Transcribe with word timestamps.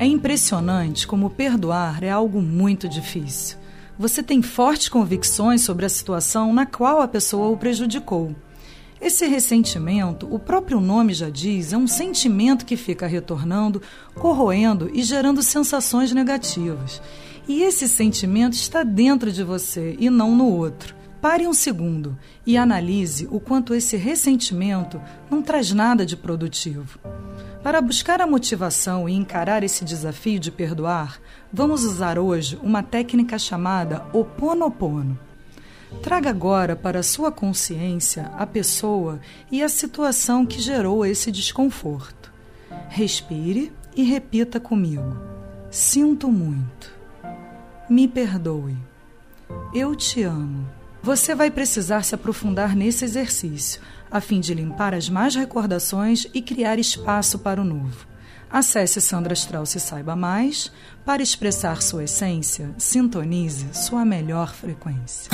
É 0.00 0.06
impressionante 0.06 1.08
como 1.08 1.28
perdoar 1.28 2.04
é 2.04 2.10
algo 2.10 2.40
muito 2.40 2.88
difícil. 2.88 3.58
Você 3.98 4.22
tem 4.22 4.40
fortes 4.40 4.88
convicções 4.88 5.62
sobre 5.62 5.84
a 5.84 5.88
situação 5.88 6.52
na 6.52 6.64
qual 6.64 7.02
a 7.02 7.08
pessoa 7.08 7.48
o 7.48 7.56
prejudicou. 7.56 8.32
Esse 9.00 9.26
ressentimento, 9.26 10.32
o 10.32 10.38
próprio 10.38 10.80
nome 10.80 11.12
já 11.12 11.28
diz, 11.28 11.72
é 11.72 11.76
um 11.76 11.88
sentimento 11.88 12.64
que 12.64 12.76
fica 12.76 13.08
retornando, 13.08 13.82
corroendo 14.14 14.88
e 14.94 15.02
gerando 15.02 15.42
sensações 15.42 16.12
negativas. 16.12 17.02
E 17.48 17.64
esse 17.64 17.88
sentimento 17.88 18.52
está 18.52 18.84
dentro 18.84 19.32
de 19.32 19.42
você 19.42 19.96
e 19.98 20.08
não 20.08 20.36
no 20.36 20.46
outro. 20.46 20.94
Pare 21.20 21.44
um 21.44 21.52
segundo 21.52 22.16
e 22.46 22.56
analise 22.56 23.26
o 23.32 23.40
quanto 23.40 23.74
esse 23.74 23.96
ressentimento 23.96 25.00
não 25.28 25.42
traz 25.42 25.72
nada 25.72 26.06
de 26.06 26.16
produtivo. 26.16 27.00
Para 27.68 27.82
buscar 27.82 28.18
a 28.22 28.26
motivação 28.26 29.06
e 29.06 29.12
encarar 29.12 29.62
esse 29.62 29.84
desafio 29.84 30.40
de 30.40 30.50
perdoar, 30.50 31.20
vamos 31.52 31.84
usar 31.84 32.18
hoje 32.18 32.58
uma 32.62 32.82
técnica 32.82 33.38
chamada 33.38 34.06
Oponopono. 34.10 35.18
Traga 36.02 36.30
agora 36.30 36.74
para 36.74 37.00
a 37.00 37.02
sua 37.02 37.30
consciência 37.30 38.32
a 38.38 38.46
pessoa 38.46 39.20
e 39.52 39.62
a 39.62 39.68
situação 39.68 40.46
que 40.46 40.62
gerou 40.62 41.04
esse 41.04 41.30
desconforto. 41.30 42.32
Respire 42.88 43.70
e 43.94 44.02
repita 44.02 44.58
comigo: 44.58 45.18
Sinto 45.70 46.32
muito. 46.32 46.90
Me 47.86 48.08
perdoe. 48.08 48.78
Eu 49.74 49.94
te 49.94 50.22
amo. 50.22 50.66
Você 51.02 51.34
vai 51.34 51.50
precisar 51.50 52.02
se 52.02 52.14
aprofundar 52.14 52.74
nesse 52.74 53.04
exercício, 53.04 53.82
a 54.10 54.20
fim 54.20 54.40
de 54.40 54.54
limpar 54.54 54.94
as 54.94 55.08
más 55.08 55.34
recordações 55.34 56.26
e 56.32 56.42
criar 56.42 56.78
espaço 56.78 57.38
para 57.38 57.60
o 57.60 57.64
novo. 57.64 58.06
Acesse 58.50 59.00
Sandra 59.00 59.34
Strauss 59.34 59.74
e 59.74 59.80
saiba 59.80 60.16
mais. 60.16 60.72
Para 61.04 61.22
expressar 61.22 61.82
sua 61.82 62.04
essência, 62.04 62.74
sintonize 62.78 63.66
sua 63.74 64.04
melhor 64.04 64.54
frequência. 64.54 65.30